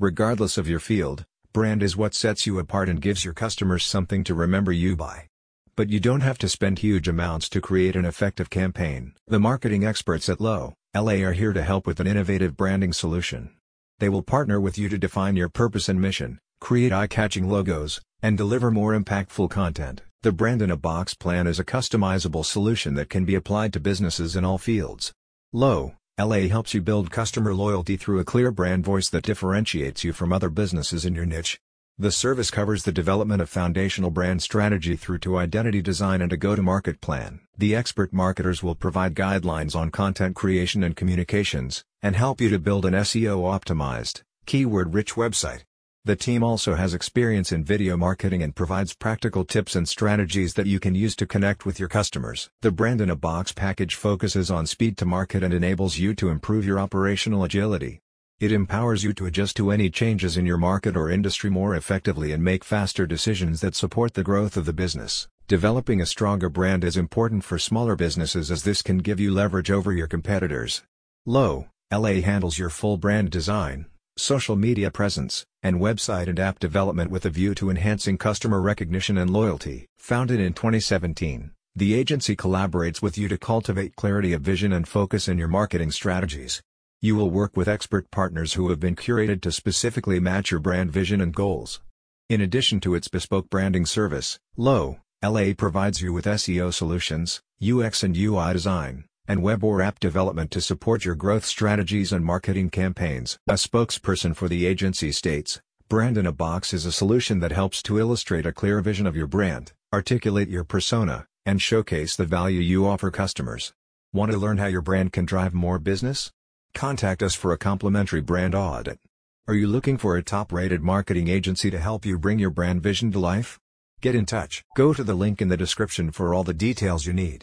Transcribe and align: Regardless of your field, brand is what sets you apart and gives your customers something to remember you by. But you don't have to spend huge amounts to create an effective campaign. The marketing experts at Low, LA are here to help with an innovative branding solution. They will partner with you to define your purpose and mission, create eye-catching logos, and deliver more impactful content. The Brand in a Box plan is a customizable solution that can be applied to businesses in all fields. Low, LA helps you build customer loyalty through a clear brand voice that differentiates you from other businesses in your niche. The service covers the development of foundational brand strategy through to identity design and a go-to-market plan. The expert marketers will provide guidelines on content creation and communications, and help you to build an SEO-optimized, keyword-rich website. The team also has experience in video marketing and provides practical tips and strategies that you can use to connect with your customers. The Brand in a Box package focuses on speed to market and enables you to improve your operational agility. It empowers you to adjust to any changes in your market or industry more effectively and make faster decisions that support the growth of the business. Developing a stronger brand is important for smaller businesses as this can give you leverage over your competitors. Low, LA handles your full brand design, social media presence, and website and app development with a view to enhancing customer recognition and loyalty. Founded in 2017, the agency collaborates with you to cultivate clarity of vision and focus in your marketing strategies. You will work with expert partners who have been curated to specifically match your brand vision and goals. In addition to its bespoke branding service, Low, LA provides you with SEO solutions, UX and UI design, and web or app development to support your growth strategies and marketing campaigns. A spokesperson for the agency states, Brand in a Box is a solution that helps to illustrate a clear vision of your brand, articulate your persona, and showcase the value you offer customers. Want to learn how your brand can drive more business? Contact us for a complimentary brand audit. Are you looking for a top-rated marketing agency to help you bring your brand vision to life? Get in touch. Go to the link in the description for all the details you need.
Regardless 0.00 0.58
of 0.58 0.68
your 0.68 0.80
field, 0.80 1.24
brand 1.52 1.80
is 1.80 1.96
what 1.96 2.16
sets 2.16 2.46
you 2.46 2.58
apart 2.58 2.88
and 2.88 3.00
gives 3.00 3.24
your 3.24 3.32
customers 3.32 3.84
something 3.84 4.24
to 4.24 4.34
remember 4.34 4.72
you 4.72 4.96
by. 4.96 5.28
But 5.76 5.88
you 5.88 6.00
don't 6.00 6.22
have 6.22 6.36
to 6.38 6.48
spend 6.48 6.80
huge 6.80 7.06
amounts 7.06 7.48
to 7.50 7.60
create 7.60 7.94
an 7.94 8.04
effective 8.04 8.50
campaign. 8.50 9.12
The 9.28 9.38
marketing 9.38 9.84
experts 9.84 10.28
at 10.28 10.40
Low, 10.40 10.74
LA 10.96 11.22
are 11.22 11.32
here 11.32 11.52
to 11.52 11.62
help 11.62 11.86
with 11.86 12.00
an 12.00 12.08
innovative 12.08 12.56
branding 12.56 12.92
solution. 12.92 13.54
They 14.00 14.08
will 14.08 14.24
partner 14.24 14.60
with 14.60 14.76
you 14.76 14.88
to 14.88 14.98
define 14.98 15.36
your 15.36 15.48
purpose 15.48 15.88
and 15.88 16.00
mission, 16.00 16.40
create 16.60 16.92
eye-catching 16.92 17.48
logos, 17.48 18.00
and 18.20 18.36
deliver 18.36 18.72
more 18.72 18.98
impactful 18.98 19.50
content. 19.50 20.02
The 20.22 20.32
Brand 20.32 20.60
in 20.60 20.72
a 20.72 20.76
Box 20.76 21.14
plan 21.14 21.46
is 21.46 21.60
a 21.60 21.64
customizable 21.64 22.44
solution 22.44 22.94
that 22.94 23.10
can 23.10 23.24
be 23.24 23.36
applied 23.36 23.72
to 23.74 23.80
businesses 23.80 24.34
in 24.34 24.44
all 24.44 24.58
fields. 24.58 25.12
Low, 25.52 25.94
LA 26.16 26.46
helps 26.46 26.72
you 26.72 26.80
build 26.80 27.10
customer 27.10 27.52
loyalty 27.52 27.96
through 27.96 28.20
a 28.20 28.24
clear 28.24 28.52
brand 28.52 28.84
voice 28.84 29.08
that 29.08 29.24
differentiates 29.24 30.04
you 30.04 30.12
from 30.12 30.32
other 30.32 30.48
businesses 30.48 31.04
in 31.04 31.12
your 31.12 31.26
niche. 31.26 31.58
The 31.98 32.12
service 32.12 32.52
covers 32.52 32.84
the 32.84 32.92
development 32.92 33.42
of 33.42 33.48
foundational 33.48 34.10
brand 34.10 34.40
strategy 34.40 34.94
through 34.94 35.18
to 35.18 35.38
identity 35.38 35.82
design 35.82 36.22
and 36.22 36.32
a 36.32 36.36
go-to-market 36.36 37.00
plan. 37.00 37.40
The 37.58 37.74
expert 37.74 38.12
marketers 38.12 38.62
will 38.62 38.76
provide 38.76 39.16
guidelines 39.16 39.74
on 39.74 39.90
content 39.90 40.36
creation 40.36 40.84
and 40.84 40.94
communications, 40.94 41.84
and 42.00 42.14
help 42.14 42.40
you 42.40 42.48
to 42.48 42.60
build 42.60 42.86
an 42.86 42.94
SEO-optimized, 42.94 44.22
keyword-rich 44.46 45.14
website. 45.14 45.62
The 46.06 46.16
team 46.16 46.42
also 46.42 46.74
has 46.74 46.92
experience 46.92 47.50
in 47.50 47.64
video 47.64 47.96
marketing 47.96 48.42
and 48.42 48.54
provides 48.54 48.94
practical 48.94 49.42
tips 49.42 49.74
and 49.74 49.88
strategies 49.88 50.52
that 50.52 50.66
you 50.66 50.78
can 50.78 50.94
use 50.94 51.16
to 51.16 51.26
connect 51.26 51.64
with 51.64 51.80
your 51.80 51.88
customers. 51.88 52.50
The 52.60 52.70
Brand 52.70 53.00
in 53.00 53.08
a 53.08 53.16
Box 53.16 53.52
package 53.52 53.94
focuses 53.94 54.50
on 54.50 54.66
speed 54.66 54.98
to 54.98 55.06
market 55.06 55.42
and 55.42 55.54
enables 55.54 55.96
you 55.96 56.14
to 56.16 56.28
improve 56.28 56.66
your 56.66 56.78
operational 56.78 57.42
agility. 57.42 58.00
It 58.38 58.52
empowers 58.52 59.02
you 59.02 59.14
to 59.14 59.24
adjust 59.24 59.56
to 59.56 59.70
any 59.70 59.88
changes 59.88 60.36
in 60.36 60.44
your 60.44 60.58
market 60.58 60.94
or 60.94 61.08
industry 61.08 61.48
more 61.48 61.74
effectively 61.74 62.32
and 62.32 62.44
make 62.44 62.64
faster 62.64 63.06
decisions 63.06 63.62
that 63.62 63.74
support 63.74 64.12
the 64.12 64.22
growth 64.22 64.58
of 64.58 64.66
the 64.66 64.74
business. 64.74 65.26
Developing 65.48 66.02
a 66.02 66.06
stronger 66.06 66.50
brand 66.50 66.84
is 66.84 66.98
important 66.98 67.44
for 67.44 67.58
smaller 67.58 67.96
businesses 67.96 68.50
as 68.50 68.62
this 68.62 68.82
can 68.82 68.98
give 68.98 69.20
you 69.20 69.32
leverage 69.32 69.70
over 69.70 69.90
your 69.90 70.06
competitors. 70.06 70.82
Low, 71.24 71.68
LA 71.90 72.20
handles 72.20 72.58
your 72.58 72.68
full 72.68 72.98
brand 72.98 73.30
design, 73.30 73.86
social 74.16 74.54
media 74.54 74.90
presence, 74.90 75.44
and 75.62 75.80
website 75.80 76.28
and 76.28 76.38
app 76.38 76.58
development 76.58 77.10
with 77.10 77.26
a 77.26 77.30
view 77.30 77.54
to 77.54 77.70
enhancing 77.70 78.16
customer 78.16 78.60
recognition 78.60 79.18
and 79.18 79.30
loyalty. 79.30 79.86
Founded 79.98 80.38
in 80.38 80.52
2017, 80.52 81.50
the 81.74 81.94
agency 81.94 82.36
collaborates 82.36 83.02
with 83.02 83.18
you 83.18 83.26
to 83.26 83.36
cultivate 83.36 83.96
clarity 83.96 84.32
of 84.32 84.42
vision 84.42 84.72
and 84.72 84.86
focus 84.86 85.26
in 85.26 85.38
your 85.38 85.48
marketing 85.48 85.90
strategies. 85.90 86.62
You 87.02 87.16
will 87.16 87.30
work 87.30 87.56
with 87.56 87.68
expert 87.68 88.10
partners 88.10 88.52
who 88.54 88.70
have 88.70 88.78
been 88.78 88.96
curated 88.96 89.40
to 89.42 89.52
specifically 89.52 90.20
match 90.20 90.50
your 90.50 90.60
brand 90.60 90.92
vision 90.92 91.20
and 91.20 91.34
goals. 91.34 91.80
In 92.28 92.40
addition 92.40 92.80
to 92.80 92.94
its 92.94 93.08
bespoke 93.08 93.50
branding 93.50 93.84
service, 93.84 94.38
Low, 94.56 94.98
LA 95.22 95.54
provides 95.56 96.00
you 96.00 96.12
with 96.12 96.24
SEO 96.26 96.72
solutions, 96.72 97.42
UX 97.62 98.02
and 98.02 98.16
UI 98.16 98.52
design, 98.52 99.04
and 99.26 99.42
web 99.42 99.64
or 99.64 99.80
app 99.80 99.98
development 100.00 100.50
to 100.50 100.60
support 100.60 101.04
your 101.04 101.14
growth 101.14 101.44
strategies 101.44 102.12
and 102.12 102.24
marketing 102.24 102.70
campaigns. 102.70 103.38
A 103.48 103.54
spokesperson 103.54 104.36
for 104.36 104.48
the 104.48 104.66
agency 104.66 105.12
states, 105.12 105.60
Brand 105.88 106.16
in 106.16 106.26
a 106.26 106.32
Box 106.32 106.72
is 106.72 106.86
a 106.86 106.92
solution 106.92 107.40
that 107.40 107.52
helps 107.52 107.82
to 107.82 107.98
illustrate 107.98 108.46
a 108.46 108.52
clear 108.52 108.80
vision 108.80 109.06
of 109.06 109.16
your 109.16 109.26
brand, 109.26 109.72
articulate 109.92 110.48
your 110.48 110.64
persona, 110.64 111.26
and 111.46 111.60
showcase 111.60 112.16
the 112.16 112.24
value 112.24 112.60
you 112.60 112.86
offer 112.86 113.10
customers. 113.10 113.72
Want 114.12 114.32
to 114.32 114.38
learn 114.38 114.58
how 114.58 114.66
your 114.66 114.80
brand 114.80 115.12
can 115.12 115.24
drive 115.24 115.54
more 115.54 115.78
business? 115.78 116.32
Contact 116.72 117.22
us 117.22 117.34
for 117.34 117.52
a 117.52 117.58
complimentary 117.58 118.20
brand 118.20 118.54
audit. 118.54 118.98
Are 119.46 119.54
you 119.54 119.66
looking 119.66 119.98
for 119.98 120.16
a 120.16 120.22
top-rated 120.22 120.82
marketing 120.82 121.28
agency 121.28 121.70
to 121.70 121.78
help 121.78 122.06
you 122.06 122.18
bring 122.18 122.38
your 122.38 122.50
brand 122.50 122.82
vision 122.82 123.12
to 123.12 123.18
life? 123.18 123.58
Get 124.00 124.14
in 124.14 124.24
touch. 124.24 124.64
Go 124.76 124.94
to 124.94 125.04
the 125.04 125.14
link 125.14 125.42
in 125.42 125.48
the 125.48 125.56
description 125.56 126.10
for 126.12 126.32
all 126.32 126.44
the 126.44 126.54
details 126.54 127.06
you 127.06 127.12
need. 127.12 127.42